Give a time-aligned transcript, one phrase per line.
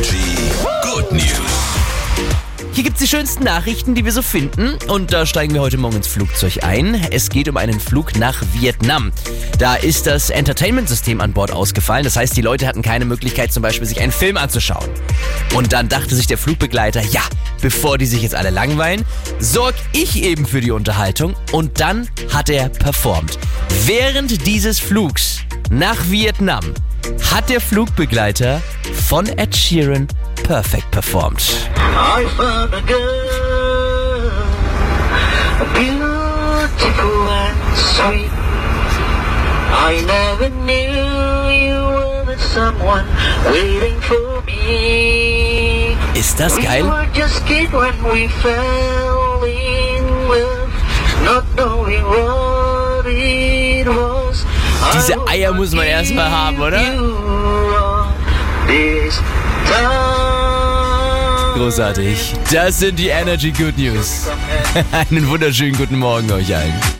[0.00, 1.40] Good News.
[2.72, 4.78] Hier gibt's die schönsten Nachrichten, die wir so finden.
[4.88, 6.94] Und da steigen wir heute Morgen ins Flugzeug ein.
[7.10, 9.12] Es geht um einen Flug nach Vietnam.
[9.58, 12.04] Da ist das Entertainment-System an Bord ausgefallen.
[12.04, 14.88] Das heißt, die Leute hatten keine Möglichkeit, zum Beispiel sich einen Film anzuschauen.
[15.54, 17.22] Und dann dachte sich der Flugbegleiter, ja,
[17.60, 19.04] bevor die sich jetzt alle langweilen,
[19.38, 21.34] sorg ich eben für die Unterhaltung.
[21.52, 23.38] Und dann hat er performt.
[23.84, 26.64] Während dieses Flugs nach Vietnam
[27.30, 28.60] hat der Flugbegleiter
[29.06, 30.08] von Ed Sheeran
[30.42, 31.68] perfekt performt.
[31.76, 34.30] I found a girl,
[35.74, 38.30] beautiful and sweet.
[39.72, 43.06] I never knew you were the someone
[43.46, 45.96] waiting for me.
[46.14, 50.69] Ist das We were just kids when we fell in love,
[55.10, 56.80] Diese Eier muss man erst mal haben, oder?
[61.54, 62.34] Großartig.
[62.52, 64.28] Das sind die Energy Good News.
[64.92, 66.99] Einen wunderschönen guten Morgen euch allen.